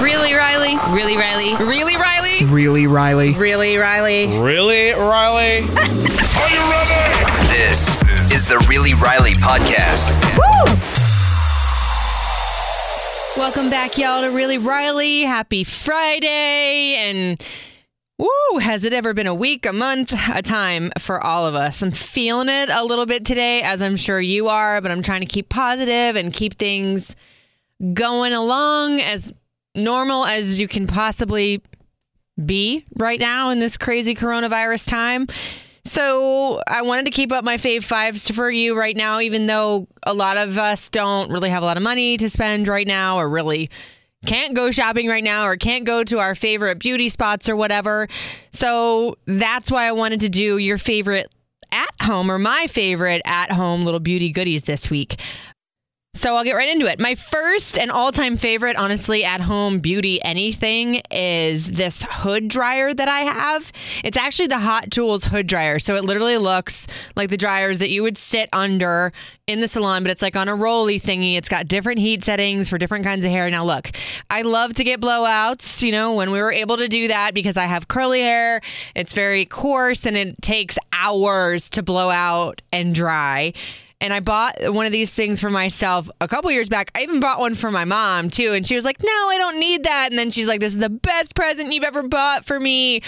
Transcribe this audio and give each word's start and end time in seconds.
Really, 0.00 0.32
Riley? 0.32 0.76
Really, 0.94 1.16
Riley? 1.16 1.56
Really, 1.56 1.96
Riley? 1.96 2.44
Really, 2.44 2.86
Riley? 2.86 3.32
Really, 3.32 3.76
Riley? 3.76 4.26
Really, 4.38 4.92
Riley? 4.92 5.58
Are 5.58 6.50
you 6.50 6.62
ready? 6.70 7.48
This 7.48 8.00
is 8.32 8.46
the 8.46 8.64
Really 8.68 8.94
Riley 8.94 9.34
podcast. 9.34 10.14
Woo! 10.38 10.74
Welcome 13.36 13.70
back, 13.70 13.98
y'all, 13.98 14.22
to 14.22 14.30
Really 14.30 14.58
Riley. 14.58 15.22
Happy 15.22 15.64
Friday. 15.64 16.94
And 16.96 17.42
woo, 18.18 18.58
has 18.60 18.84
it 18.84 18.92
ever 18.92 19.14
been 19.14 19.26
a 19.26 19.34
week, 19.34 19.66
a 19.66 19.72
month, 19.72 20.12
a 20.32 20.42
time 20.42 20.92
for 21.00 21.20
all 21.24 21.44
of 21.44 21.56
us? 21.56 21.82
I'm 21.82 21.90
feeling 21.90 22.48
it 22.48 22.70
a 22.70 22.84
little 22.84 23.06
bit 23.06 23.24
today, 23.24 23.62
as 23.62 23.82
I'm 23.82 23.96
sure 23.96 24.20
you 24.20 24.46
are, 24.46 24.80
but 24.80 24.92
I'm 24.92 25.02
trying 25.02 25.20
to 25.20 25.26
keep 25.26 25.48
positive 25.48 26.14
and 26.14 26.32
keep 26.32 26.54
things 26.54 27.16
going 27.94 28.32
along 28.32 29.00
as 29.00 29.34
normal 29.74 30.24
as 30.24 30.60
you 30.60 30.68
can 30.68 30.86
possibly 30.86 31.62
be 32.44 32.84
right 32.96 33.20
now 33.20 33.50
in 33.50 33.58
this 33.58 33.76
crazy 33.76 34.14
coronavirus 34.14 34.88
time. 34.88 35.26
So 35.84 36.60
I 36.68 36.82
wanted 36.82 37.06
to 37.06 37.10
keep 37.10 37.32
up 37.32 37.44
my 37.44 37.56
fave 37.56 37.82
fives 37.82 38.30
for 38.30 38.50
you 38.50 38.78
right 38.78 38.96
now, 38.96 39.20
even 39.20 39.46
though 39.46 39.88
a 40.02 40.12
lot 40.12 40.36
of 40.36 40.58
us 40.58 40.90
don't 40.90 41.30
really 41.32 41.50
have 41.50 41.62
a 41.62 41.66
lot 41.66 41.76
of 41.76 41.82
money 41.82 42.16
to 42.18 42.28
spend 42.28 42.68
right 42.68 42.86
now 42.86 43.16
or 43.16 43.28
really 43.28 43.70
can't 44.26 44.54
go 44.54 44.70
shopping 44.70 45.08
right 45.08 45.24
now 45.24 45.46
or 45.46 45.56
can't 45.56 45.84
go 45.84 46.04
to 46.04 46.18
our 46.18 46.34
favorite 46.34 46.78
beauty 46.78 47.08
spots 47.08 47.48
or 47.48 47.56
whatever. 47.56 48.08
So 48.52 49.16
that's 49.26 49.70
why 49.70 49.86
I 49.86 49.92
wanted 49.92 50.20
to 50.20 50.28
do 50.28 50.58
your 50.58 50.76
favorite 50.76 51.32
at 51.72 51.90
home 52.02 52.30
or 52.30 52.38
my 52.38 52.66
favorite 52.68 53.22
at 53.24 53.50
home 53.50 53.84
little 53.84 54.00
beauty 54.00 54.30
goodies 54.30 54.64
this 54.64 54.90
week. 54.90 55.20
So 56.18 56.34
I'll 56.34 56.42
get 56.42 56.56
right 56.56 56.68
into 56.68 56.86
it. 56.86 56.98
My 56.98 57.14
first 57.14 57.78
and 57.78 57.92
all 57.92 58.10
time 58.10 58.38
favorite, 58.38 58.76
honestly, 58.76 59.24
at 59.24 59.40
home 59.40 59.78
beauty 59.78 60.20
anything 60.24 61.00
is 61.12 61.70
this 61.70 62.04
hood 62.10 62.48
dryer 62.48 62.92
that 62.92 63.06
I 63.06 63.20
have. 63.20 63.70
It's 64.02 64.16
actually 64.16 64.48
the 64.48 64.58
Hot 64.58 64.90
Tools 64.90 65.26
hood 65.26 65.46
dryer. 65.46 65.78
So 65.78 65.94
it 65.94 66.04
literally 66.04 66.36
looks 66.36 66.88
like 67.14 67.30
the 67.30 67.36
dryers 67.36 67.78
that 67.78 67.90
you 67.90 68.02
would 68.02 68.18
sit 68.18 68.48
under 68.52 69.12
in 69.46 69.60
the 69.60 69.68
salon, 69.68 70.02
but 70.02 70.10
it's 70.10 70.20
like 70.20 70.34
on 70.34 70.48
a 70.48 70.56
rolly 70.56 70.98
thingy. 70.98 71.36
It's 71.36 71.48
got 71.48 71.68
different 71.68 72.00
heat 72.00 72.24
settings 72.24 72.68
for 72.68 72.78
different 72.78 73.04
kinds 73.04 73.24
of 73.24 73.30
hair. 73.30 73.48
Now, 73.48 73.64
look, 73.64 73.90
I 74.28 74.42
love 74.42 74.74
to 74.74 74.82
get 74.82 75.00
blowouts, 75.00 75.84
you 75.84 75.92
know, 75.92 76.14
when 76.14 76.32
we 76.32 76.42
were 76.42 76.52
able 76.52 76.78
to 76.78 76.88
do 76.88 77.06
that 77.08 77.32
because 77.32 77.56
I 77.56 77.66
have 77.66 77.86
curly 77.86 78.22
hair. 78.22 78.60
It's 78.96 79.12
very 79.12 79.44
coarse 79.44 80.04
and 80.04 80.16
it 80.16 80.42
takes 80.42 80.78
hours 80.92 81.70
to 81.70 81.82
blow 81.84 82.10
out 82.10 82.60
and 82.72 82.92
dry 82.92 83.52
and 84.00 84.12
I 84.12 84.20
bought 84.20 84.56
one 84.72 84.86
of 84.86 84.92
these 84.92 85.12
things 85.12 85.40
for 85.40 85.50
myself 85.50 86.08
a 86.20 86.28
couple 86.28 86.50
years 86.50 86.68
back. 86.68 86.90
I 86.94 87.02
even 87.02 87.20
bought 87.20 87.40
one 87.40 87.54
for 87.54 87.70
my 87.70 87.84
mom 87.84 88.30
too, 88.30 88.52
and 88.52 88.66
she 88.66 88.74
was 88.74 88.84
like, 88.84 89.02
"No, 89.02 89.28
I 89.28 89.36
don't 89.38 89.58
need 89.58 89.84
that." 89.84 90.10
And 90.10 90.18
then 90.18 90.30
she's 90.30 90.48
like, 90.48 90.60
"This 90.60 90.72
is 90.72 90.78
the 90.78 90.88
best 90.88 91.34
present 91.34 91.72
you've 91.72 91.84
ever 91.84 92.02
bought 92.02 92.44
for 92.44 92.58
me." 92.58 93.02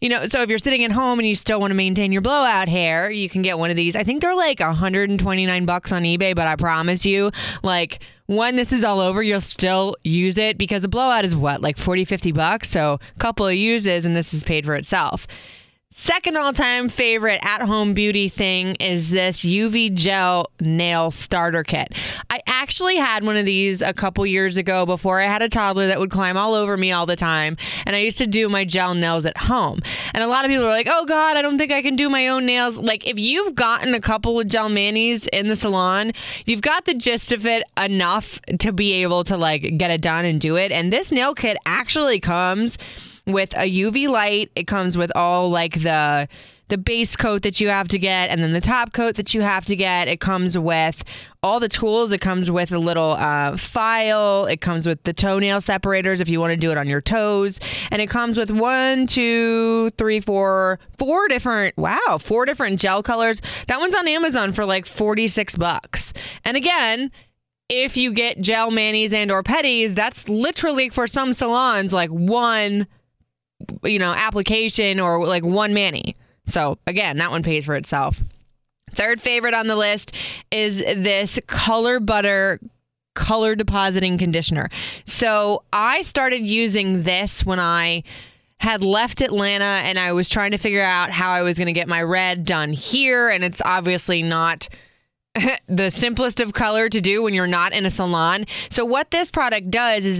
You 0.00 0.10
know, 0.10 0.26
so 0.26 0.42
if 0.42 0.50
you're 0.50 0.58
sitting 0.58 0.84
at 0.84 0.92
home 0.92 1.18
and 1.18 1.26
you 1.26 1.34
still 1.34 1.60
want 1.60 1.70
to 1.70 1.74
maintain 1.74 2.12
your 2.12 2.20
blowout 2.20 2.68
hair, 2.68 3.10
you 3.10 3.30
can 3.30 3.40
get 3.40 3.58
one 3.58 3.70
of 3.70 3.76
these. 3.76 3.96
I 3.96 4.04
think 4.04 4.20
they're 4.20 4.34
like 4.34 4.60
129 4.60 5.64
bucks 5.64 5.92
on 5.92 6.02
eBay, 6.02 6.34
but 6.34 6.46
I 6.46 6.56
promise 6.56 7.06
you, 7.06 7.30
like 7.62 8.00
when 8.26 8.56
this 8.56 8.70
is 8.70 8.84
all 8.84 9.00
over, 9.00 9.22
you'll 9.22 9.40
still 9.40 9.96
use 10.02 10.36
it 10.36 10.58
because 10.58 10.84
a 10.84 10.88
blowout 10.88 11.24
is 11.24 11.34
what, 11.34 11.62
like 11.62 11.78
40, 11.78 12.04
50 12.04 12.32
bucks. 12.32 12.68
So 12.68 12.98
a 13.16 13.18
couple 13.18 13.46
of 13.46 13.54
uses 13.54 14.04
and 14.04 14.14
this 14.14 14.34
is 14.34 14.44
paid 14.44 14.66
for 14.66 14.74
itself. 14.74 15.26
Second 15.96 16.36
all 16.36 16.52
time 16.52 16.88
favorite 16.88 17.38
at 17.44 17.62
home 17.62 17.94
beauty 17.94 18.28
thing 18.28 18.74
is 18.80 19.10
this 19.10 19.42
UV 19.42 19.94
gel 19.94 20.50
nail 20.58 21.12
starter 21.12 21.62
kit. 21.62 21.94
I 22.28 22.40
actually 22.48 22.96
had 22.96 23.22
one 23.22 23.36
of 23.36 23.46
these 23.46 23.80
a 23.80 23.94
couple 23.94 24.26
years 24.26 24.56
ago 24.56 24.86
before 24.86 25.20
I 25.20 25.26
had 25.26 25.40
a 25.40 25.48
toddler 25.48 25.86
that 25.86 26.00
would 26.00 26.10
climb 26.10 26.36
all 26.36 26.54
over 26.54 26.76
me 26.76 26.90
all 26.90 27.06
the 27.06 27.14
time. 27.14 27.56
And 27.86 27.94
I 27.94 28.00
used 28.00 28.18
to 28.18 28.26
do 28.26 28.48
my 28.48 28.64
gel 28.64 28.94
nails 28.94 29.24
at 29.24 29.38
home. 29.38 29.82
And 30.12 30.24
a 30.24 30.26
lot 30.26 30.44
of 30.44 30.48
people 30.48 30.64
were 30.64 30.72
like, 30.72 30.88
oh 30.90 31.04
God, 31.06 31.36
I 31.36 31.42
don't 31.42 31.58
think 31.58 31.70
I 31.70 31.80
can 31.80 31.94
do 31.94 32.10
my 32.10 32.26
own 32.26 32.44
nails. 32.44 32.76
Like, 32.76 33.06
if 33.06 33.16
you've 33.16 33.54
gotten 33.54 33.94
a 33.94 34.00
couple 34.00 34.40
of 34.40 34.48
gel 34.48 34.68
manis 34.68 35.28
in 35.28 35.46
the 35.46 35.54
salon, 35.54 36.10
you've 36.44 36.60
got 36.60 36.86
the 36.86 36.94
gist 36.94 37.30
of 37.30 37.46
it 37.46 37.62
enough 37.80 38.40
to 38.58 38.72
be 38.72 38.94
able 39.04 39.22
to 39.24 39.36
like 39.36 39.78
get 39.78 39.92
it 39.92 40.00
done 40.00 40.24
and 40.24 40.40
do 40.40 40.56
it. 40.56 40.72
And 40.72 40.92
this 40.92 41.12
nail 41.12 41.36
kit 41.36 41.56
actually 41.66 42.18
comes 42.18 42.78
with 43.26 43.54
a 43.54 43.70
UV 43.70 44.08
light. 44.08 44.50
It 44.54 44.66
comes 44.66 44.96
with 44.96 45.12
all 45.14 45.50
like 45.50 45.82
the 45.82 46.28
the 46.68 46.78
base 46.78 47.14
coat 47.14 47.42
that 47.42 47.60
you 47.60 47.68
have 47.68 47.88
to 47.88 47.98
get 47.98 48.30
and 48.30 48.42
then 48.42 48.52
the 48.52 48.60
top 48.60 48.94
coat 48.94 49.16
that 49.16 49.34
you 49.34 49.42
have 49.42 49.64
to 49.66 49.76
get. 49.76 50.08
It 50.08 50.20
comes 50.20 50.56
with 50.56 51.04
all 51.42 51.60
the 51.60 51.68
tools. 51.68 52.10
It 52.10 52.22
comes 52.22 52.50
with 52.50 52.72
a 52.72 52.78
little 52.78 53.12
uh, 53.12 53.56
file. 53.58 54.46
It 54.46 54.62
comes 54.62 54.86
with 54.86 55.02
the 55.02 55.12
toenail 55.12 55.60
separators 55.60 56.22
if 56.22 56.28
you 56.28 56.40
want 56.40 56.52
to 56.52 56.56
do 56.56 56.70
it 56.70 56.78
on 56.78 56.88
your 56.88 57.02
toes. 57.02 57.60
And 57.90 58.00
it 58.00 58.08
comes 58.08 58.38
with 58.38 58.50
one, 58.50 59.06
two, 59.06 59.90
three, 59.98 60.20
four, 60.20 60.78
four 60.98 61.28
different, 61.28 61.76
wow, 61.76 62.18
four 62.18 62.46
different 62.46 62.80
gel 62.80 63.02
colors. 63.02 63.42
That 63.68 63.78
one's 63.78 63.94
on 63.94 64.08
Amazon 64.08 64.52
for 64.52 64.64
like 64.64 64.86
46 64.86 65.56
bucks. 65.56 66.14
And 66.46 66.56
again, 66.56 67.10
if 67.68 67.96
you 67.96 68.12
get 68.12 68.40
gel 68.40 68.70
manis 68.70 69.12
and 69.12 69.30
or 69.30 69.42
pedis, 69.42 69.94
that's 69.94 70.28
literally 70.28 70.88
for 70.88 71.06
some 71.06 71.34
salons 71.34 71.92
like 71.92 72.10
one 72.10 72.86
you 73.82 73.98
know, 73.98 74.12
application 74.12 75.00
or 75.00 75.26
like 75.26 75.44
one 75.44 75.74
mani. 75.74 76.16
So 76.46 76.78
again, 76.86 77.18
that 77.18 77.30
one 77.30 77.42
pays 77.42 77.64
for 77.64 77.74
itself. 77.74 78.20
Third 78.92 79.20
favorite 79.20 79.54
on 79.54 79.66
the 79.66 79.76
list 79.76 80.14
is 80.50 80.78
this 80.78 81.38
color 81.46 82.00
butter 82.00 82.60
color 83.14 83.54
depositing 83.54 84.18
conditioner. 84.18 84.68
So 85.04 85.62
I 85.72 86.02
started 86.02 86.46
using 86.46 87.02
this 87.02 87.44
when 87.44 87.60
I 87.60 88.02
had 88.58 88.82
left 88.82 89.20
Atlanta 89.20 89.64
and 89.64 89.98
I 89.98 90.12
was 90.12 90.28
trying 90.28 90.50
to 90.52 90.58
figure 90.58 90.82
out 90.82 91.10
how 91.10 91.30
I 91.30 91.42
was 91.42 91.56
going 91.56 91.66
to 91.66 91.72
get 91.72 91.88
my 91.88 92.02
red 92.02 92.44
done 92.44 92.72
here. 92.72 93.28
And 93.28 93.44
it's 93.44 93.62
obviously 93.64 94.22
not 94.22 94.68
the 95.68 95.90
simplest 95.90 96.40
of 96.40 96.52
color 96.52 96.88
to 96.88 97.00
do 97.00 97.22
when 97.22 97.34
you're 97.34 97.46
not 97.46 97.72
in 97.72 97.86
a 97.86 97.90
salon. 97.90 98.46
So 98.70 98.84
what 98.84 99.10
this 99.10 99.30
product 99.30 99.70
does 99.70 100.04
is 100.04 100.18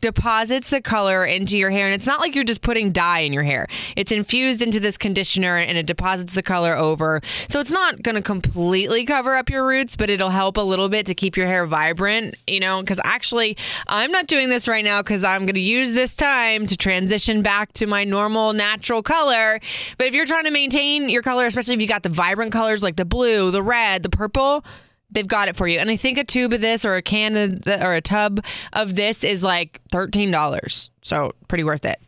deposits 0.00 0.70
the 0.70 0.80
color 0.80 1.24
into 1.24 1.58
your 1.58 1.70
hair 1.70 1.86
and 1.86 1.94
it's 1.94 2.06
not 2.06 2.20
like 2.20 2.34
you're 2.34 2.44
just 2.44 2.62
putting 2.62 2.92
dye 2.92 3.20
in 3.20 3.32
your 3.32 3.42
hair. 3.42 3.66
It's 3.96 4.12
infused 4.12 4.62
into 4.62 4.80
this 4.80 4.98
conditioner 4.98 5.56
and 5.56 5.76
it 5.78 5.86
deposits 5.86 6.34
the 6.34 6.42
color 6.42 6.76
over. 6.76 7.20
So 7.48 7.60
it's 7.60 7.72
not 7.72 8.02
going 8.02 8.14
to 8.14 8.22
completely 8.22 9.04
cover 9.04 9.34
up 9.34 9.50
your 9.50 9.66
roots 9.66 9.96
but 9.96 10.10
it'll 10.10 10.30
help 10.30 10.56
a 10.56 10.62
little 10.62 10.88
bit 10.88 11.06
to 11.06 11.14
keep 11.14 11.36
your 11.36 11.46
hair 11.46 11.66
vibrant 11.66 12.36
you 12.46 12.60
know? 12.60 12.80
Because 12.80 13.00
actually 13.04 13.56
i'm 13.86 14.10
not 14.10 14.26
doing 14.26 14.50
this 14.50 14.68
right 14.68 14.84
now 14.84 15.02
because 15.02 15.24
i'm 15.24 15.42
going 15.42 15.54
to 15.54 15.60
use 15.60 15.94
this 15.94 16.14
time 16.14 16.66
to 16.66 16.76
transition 16.76 17.42
back 17.42 17.72
to 17.72 17.86
my 17.86 18.04
normal 18.04 18.52
natural 18.52 19.02
color. 19.02 19.60
But 19.96 20.06
if 20.06 20.14
you're 20.14 20.26
trying 20.26 20.44
to 20.44 20.50
maintain 20.50 21.08
your 21.08 21.22
color 21.22 21.46
especially 21.46 21.74
if 21.74 21.80
you 21.80 21.88
got 21.88 22.02
the 22.02 22.08
vibrant 22.08 22.52
colors 22.52 22.82
like 22.82 22.96
the 22.96 23.04
blue 23.04 23.50
the 23.50 23.62
red 23.62 24.02
the 24.02 24.10
purple 24.10 24.64
they've 25.10 25.26
got 25.26 25.48
it 25.48 25.56
for 25.56 25.66
you. 25.66 25.78
And 25.78 25.90
I 25.90 25.96
think 25.96 26.18
a 26.18 26.24
tube 26.24 26.52
of 26.52 26.60
this 26.60 26.84
or 26.84 26.96
a 26.96 27.02
can 27.02 27.36
of 27.36 27.62
the, 27.62 27.84
or 27.84 27.94
a 27.94 28.00
tub 28.00 28.44
of 28.72 28.94
this 28.94 29.24
is 29.24 29.42
like 29.42 29.80
$13. 29.90 30.90
So 31.02 31.32
pretty 31.48 31.64
worth 31.64 31.84
it. 31.84 32.00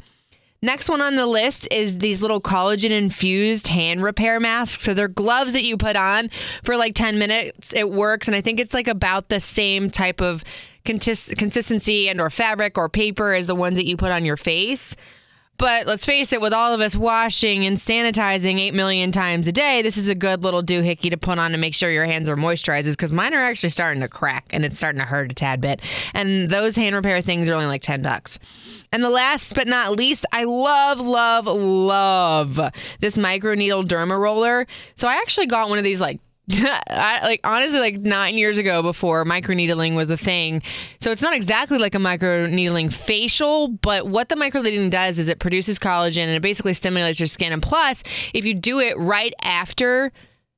Next 0.63 0.91
one 0.91 1.01
on 1.01 1.15
the 1.15 1.27
list 1.27 1.67
is 1.71 1.99
these 1.99 2.21
little 2.21 2.41
collagen 2.41 2.91
infused 2.91 3.69
hand 3.69 4.03
repair 4.03 4.39
masks. 4.39 4.85
So 4.85 4.93
they're 4.93 5.09
gloves 5.09 5.55
that 5.55 5.65
you 5.65 5.79
put 5.79 5.97
on 5.97 6.31
for 6.65 6.77
like 6.77 6.95
10 6.95 7.19
minutes. 7.19 7.73
It 7.73 7.91
works. 7.91 8.29
And 8.29 8.37
I 8.37 8.43
think 8.43 8.61
it's 8.61 8.75
like 8.75 8.89
about 8.89 9.31
the 9.31 9.41
same 9.41 9.89
type 9.89 10.21
of 10.21 10.45
consistency 10.85 12.11
and 12.11 12.21
or 12.21 12.29
fabric 12.29 12.77
or 12.77 12.91
paper 12.91 13.33
as 13.33 13.47
the 13.47 13.55
ones 13.55 13.77
that 13.77 13.87
you 13.87 13.97
put 13.97 14.13
on 14.13 14.25
your 14.25 14.37
face. 14.37 14.95
But 15.61 15.87
let's 15.87 16.07
face 16.07 16.33
it, 16.33 16.41
with 16.41 16.55
all 16.55 16.73
of 16.73 16.81
us 16.81 16.97
washing 16.97 17.67
and 17.67 17.77
sanitizing 17.77 18.59
8 18.59 18.73
million 18.73 19.13
times 19.13 19.47
a 19.47 19.53
day, 19.53 19.83
this 19.83 19.99
is 19.99 20.09
a 20.09 20.15
good 20.15 20.43
little 20.43 20.63
doohickey 20.63 21.11
to 21.11 21.19
put 21.19 21.39
on 21.39 21.51
to 21.51 21.59
make 21.59 21.75
sure 21.75 21.91
your 21.91 22.07
hands 22.07 22.31
are 22.31 22.37
moisturized 22.37 22.91
because 22.91 23.13
mine 23.13 23.35
are 23.35 23.43
actually 23.43 23.69
starting 23.69 24.01
to 24.01 24.09
crack 24.09 24.47
and 24.55 24.65
it's 24.65 24.79
starting 24.79 24.99
to 25.01 25.07
hurt 25.07 25.31
a 25.31 25.35
tad 25.35 25.61
bit. 25.61 25.83
And 26.15 26.49
those 26.49 26.77
hand 26.77 26.97
repair 26.97 27.21
things 27.21 27.51
are 27.51 27.55
only 27.55 27.67
like 27.67 27.83
10 27.83 28.01
bucks. 28.01 28.39
And 28.91 29.05
the 29.05 29.11
last 29.11 29.55
but 29.55 29.69
not 29.69 29.93
least, 29.93 30.25
I 30.33 30.45
love, 30.45 30.99
love, 30.99 31.45
love 31.45 32.59
this 33.01 33.19
micro 33.19 33.55
needle 33.55 33.85
derma 33.85 34.19
roller. 34.19 34.67
So 34.97 35.09
I 35.09 35.17
actually 35.17 35.47
got 35.47 35.69
one 35.69 35.77
of 35.77 35.85
these 35.85 36.01
like 36.01 36.21
I, 36.91 37.21
like 37.23 37.41
honestly, 37.45 37.81
like 37.81 37.99
nine 37.99 38.37
years 38.37 38.59
ago, 38.59 38.83
before 38.83 39.25
microneedling 39.25 39.95
was 39.95 40.11
a 40.11 40.17
thing. 40.17 40.63
So 41.01 41.11
it's 41.11 41.23
not 41.23 41.35
exactly 41.35 41.79
like 41.79 41.95
a 41.95 41.99
microneedling 41.99 42.93
facial, 42.93 43.69
but 43.69 44.09
what 44.09 44.29
the 44.29 44.35
microneedling 44.35 44.91
does 44.91 45.19
is 45.19 45.29
it 45.29 45.39
produces 45.39 45.79
collagen 45.79 46.25
and 46.25 46.33
it 46.33 46.43
basically 46.43 46.75
stimulates 46.75 47.21
your 47.21 47.27
skin. 47.27 47.53
And 47.53 47.63
plus, 47.63 48.03
if 48.35 48.45
you 48.45 48.55
do 48.55 48.81
it 48.81 48.97
right 48.99 49.33
after 49.43 50.13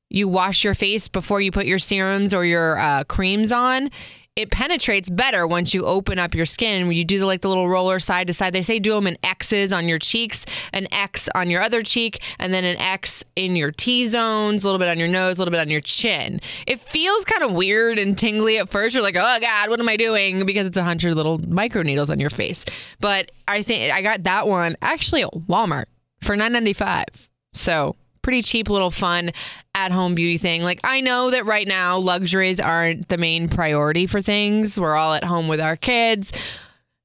you 0.08 0.28
wash 0.28 0.62
your 0.62 0.74
face 0.74 1.08
before 1.08 1.40
you 1.40 1.50
put 1.50 1.66
your 1.66 1.78
serums 1.78 2.34
or 2.34 2.44
your 2.44 2.78
uh, 2.78 3.04
creams 3.04 3.50
on, 3.50 3.90
it 4.34 4.50
penetrates 4.50 5.10
better 5.10 5.46
once 5.46 5.74
you 5.74 5.84
open 5.84 6.18
up 6.18 6.34
your 6.34 6.46
skin. 6.46 6.88
When 6.88 6.96
you 6.96 7.04
do 7.04 7.18
the, 7.18 7.26
like 7.26 7.42
the 7.42 7.48
little 7.48 7.68
roller 7.68 7.98
side 7.98 8.28
to 8.28 8.32
side, 8.32 8.54
they 8.54 8.62
say 8.62 8.78
do 8.78 8.94
them 8.94 9.06
in 9.06 9.18
X's 9.22 9.74
on 9.74 9.88
your 9.88 9.98
cheeks, 9.98 10.46
an 10.72 10.88
X 10.90 11.28
on 11.34 11.50
your 11.50 11.60
other 11.60 11.82
cheek, 11.82 12.22
and 12.38 12.54
then 12.54 12.64
an 12.64 12.78
X 12.78 13.22
in 13.36 13.56
your 13.56 13.70
T 13.70 14.06
zones, 14.06 14.64
a 14.64 14.66
little 14.66 14.78
bit 14.78 14.88
on 14.88 14.98
your 14.98 15.08
nose, 15.08 15.36
a 15.36 15.40
little 15.40 15.52
bit 15.52 15.60
on 15.60 15.68
your 15.68 15.82
chin. 15.82 16.40
It 16.66 16.80
feels 16.80 17.26
kind 17.26 17.42
of 17.42 17.52
weird 17.52 17.98
and 17.98 18.16
tingly 18.16 18.58
at 18.58 18.70
first. 18.70 18.94
You're 18.94 19.02
like, 19.02 19.16
oh 19.16 19.38
God, 19.40 19.68
what 19.68 19.80
am 19.80 19.88
I 19.88 19.98
doing? 19.98 20.46
Because 20.46 20.66
it's 20.66 20.78
a 20.78 20.84
hundred 20.84 21.14
little 21.14 21.36
micro 21.46 21.82
needles 21.82 22.08
on 22.08 22.18
your 22.18 22.30
face. 22.30 22.64
But 23.00 23.30
I 23.48 23.62
think 23.62 23.92
I 23.92 24.00
got 24.00 24.24
that 24.24 24.48
one 24.48 24.76
actually 24.80 25.22
at 25.22 25.32
Walmart 25.32 25.86
for 26.22 26.36
nine 26.36 26.52
ninety 26.52 26.72
five. 26.72 27.08
So 27.52 27.96
pretty 28.22 28.42
cheap 28.42 28.70
little 28.70 28.90
fun 28.90 29.32
at 29.74 29.90
home 29.90 30.14
beauty 30.14 30.38
thing. 30.38 30.62
Like 30.62 30.80
I 30.84 31.00
know 31.00 31.30
that 31.30 31.44
right 31.44 31.66
now 31.66 31.98
luxuries 31.98 32.60
aren't 32.60 33.08
the 33.08 33.18
main 33.18 33.48
priority 33.48 34.06
for 34.06 34.20
things. 34.20 34.78
We're 34.78 34.96
all 34.96 35.14
at 35.14 35.24
home 35.24 35.48
with 35.48 35.60
our 35.60 35.76
kids. 35.76 36.32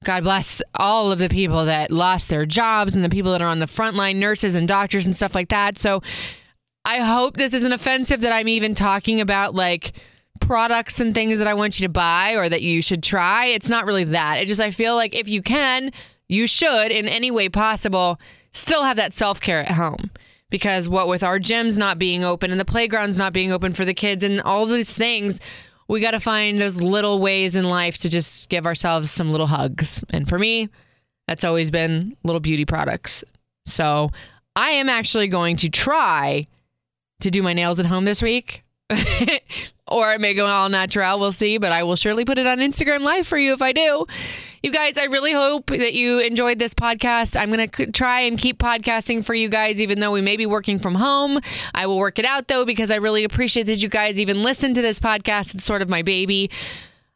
God 0.04 0.24
bless 0.24 0.62
all 0.76 1.12
of 1.12 1.20
the 1.20 1.30
people 1.30 1.66
that 1.66 1.92
lost 1.92 2.30
their 2.30 2.46
jobs 2.46 2.94
and 2.94 3.04
the 3.04 3.10
people 3.10 3.32
that 3.32 3.42
are 3.42 3.48
on 3.48 3.60
the 3.60 3.68
front 3.68 3.98
line, 3.98 4.20
nurses 4.20 4.56
and 4.56 4.68
doctors 4.68 5.06
and 5.06 5.16
stuff 5.16 5.34
like 5.34 5.50
that. 5.50 5.78
So 5.78 6.02
I 6.86 7.00
hope 7.00 7.36
this 7.36 7.54
isn't 7.54 7.72
offensive 7.72 8.22
that 8.22 8.32
I'm 8.32 8.48
even 8.48 8.76
talking 8.76 9.20
about 9.20 9.56
like 9.56 9.94
products 10.40 11.00
and 11.00 11.16
things 11.16 11.40
that 11.40 11.48
I 11.48 11.56
want 11.56 11.80
you 11.80 11.88
to 11.88 11.92
buy 11.92 12.36
or 12.36 12.48
that 12.48 12.62
you 12.62 12.82
should 12.82 13.02
try. 13.02 13.48
It's 13.48 13.70
not 13.70 13.86
really 13.86 14.06
that. 14.06 14.38
It 14.38 14.46
just 14.46 14.62
I 14.62 14.72
feel 14.72 14.96
like 14.96 15.16
if 15.16 15.28
you 15.28 15.42
can, 15.42 15.92
you 16.30 16.46
should 16.46 16.92
in 16.92 17.08
any 17.08 17.32
way 17.32 17.50
possible 17.50 18.20
still 18.52 18.84
have 18.84 18.98
that 18.98 19.14
self-care 19.14 19.62
at 19.62 19.72
home 19.72 20.12
because 20.50 20.88
what 20.88 21.08
with 21.08 21.24
our 21.24 21.40
gyms 21.40 21.78
not 21.78 22.00
being 22.00 22.24
open 22.24 22.52
and 22.52 22.60
the 22.60 22.66
playgrounds 22.66 23.18
not 23.18 23.34
being 23.34 23.52
open 23.52 23.74
for 23.74 23.86
the 23.86 23.94
kids 23.94 24.24
and 24.24 24.42
all 24.42 24.66
these 24.66 24.96
things, 24.96 25.40
we 25.88 26.02
got 26.02 26.12
to 26.12 26.20
find 26.20 26.60
those 26.60 26.82
little 26.82 27.20
ways 27.20 27.56
in 27.56 27.66
life 27.66 27.98
to 28.00 28.10
just 28.10 28.50
give 28.50 28.66
ourselves 28.66 29.12
some 29.12 29.32
little 29.32 29.48
hugs. 29.48 30.04
And 30.12 30.28
for 30.28 30.40
me, 30.40 30.70
that's 31.28 31.44
always 31.44 31.72
been 31.72 32.16
little 32.24 32.40
beauty 32.40 32.66
products. 32.66 33.24
So 33.66 34.12
I 34.56 34.72
am 34.72 34.90
actually 34.90 35.28
going 35.28 35.58
to 35.58 35.70
try 35.70 36.48
to 37.22 37.32
do 37.32 37.42
my 37.42 37.54
nails 37.54 37.80
at 37.80 37.86
home 37.86 38.06
this 38.06 38.22
week. 38.22 38.64
or 39.88 40.14
it 40.14 40.22
may 40.22 40.34
go 40.34 40.46
all 40.46 40.70
natural. 40.70 41.20
We'll 41.20 41.32
see, 41.32 41.58
but 41.58 41.72
I 41.72 41.84
will 41.84 41.96
surely 41.96 42.26
put 42.26 42.38
it 42.38 42.48
on 42.48 42.60
Instagram 42.60 43.02
Live 43.02 43.28
for 43.28 43.38
you 43.38 43.54
if 43.54 43.62
I 43.62 43.74
do. 43.74 44.06
You 44.64 44.72
guys, 44.72 44.98
I 44.98 45.06
really 45.06 45.34
hope 45.34 45.68
that 45.68 45.94
you 45.94 46.20
enjoyed 46.20 46.60
this 46.60 46.74
podcast. 46.74 47.40
I'm 47.40 47.52
going 47.52 47.70
to 47.70 47.92
try 47.92 48.22
and 48.22 48.38
keep 48.38 48.60
podcasting 48.60 49.26
for 49.26 49.34
you 49.34 49.50
guys, 49.50 49.82
even 49.82 50.00
though 50.00 50.12
we 50.12 50.22
may 50.22 50.38
be 50.38 50.46
working 50.46 50.80
from 50.80 50.96
home. 50.96 51.40
I 51.76 51.86
will 51.86 51.98
work 51.98 52.18
it 52.18 52.26
out 52.26 52.48
though, 52.48 52.66
because 52.66 52.90
I 52.90 52.96
really 52.96 53.24
appreciate 53.24 53.64
that 53.64 53.78
you 53.78 53.90
guys 53.90 54.20
even 54.20 54.42
listen 54.42 54.74
to 54.74 54.82
this 54.82 55.00
podcast. 55.00 55.54
It's 55.54 55.66
sort 55.66 55.82
of 55.82 55.90
my 55.90 56.02
baby. 56.02 56.50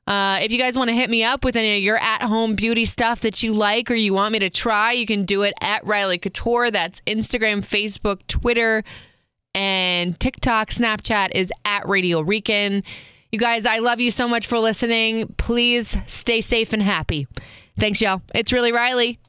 Uh, 0.07 0.39
if 0.41 0.51
you 0.51 0.57
guys 0.57 0.77
want 0.77 0.89
to 0.89 0.95
hit 0.95 1.09
me 1.09 1.23
up 1.23 1.45
with 1.45 1.55
any 1.55 1.77
of 1.77 1.83
your 1.83 1.97
at 1.97 2.23
home 2.23 2.55
beauty 2.55 2.85
stuff 2.85 3.21
that 3.21 3.43
you 3.43 3.53
like 3.53 3.89
or 3.89 3.95
you 3.95 4.13
want 4.13 4.33
me 4.33 4.39
to 4.39 4.49
try, 4.49 4.91
you 4.91 5.05
can 5.05 5.23
do 5.23 5.43
it 5.43 5.53
at 5.61 5.85
Riley 5.85 6.17
Couture. 6.17 6.69
That's 6.69 6.99
Instagram, 7.01 7.59
Facebook, 7.61 8.19
Twitter, 8.27 8.83
and 9.55 10.19
TikTok. 10.19 10.69
Snapchat 10.69 11.29
is 11.33 11.51
at 11.65 11.87
Radio 11.87 12.21
Rican. 12.21 12.83
You 13.31 13.39
guys, 13.39 13.65
I 13.65 13.79
love 13.79 13.99
you 13.99 14.11
so 14.11 14.27
much 14.27 14.47
for 14.47 14.59
listening. 14.59 15.33
Please 15.37 15.97
stay 16.07 16.41
safe 16.41 16.73
and 16.73 16.83
happy. 16.83 17.27
Thanks, 17.79 18.01
y'all. 18.01 18.21
It's 18.35 18.51
really 18.51 18.71
Riley. 18.71 19.19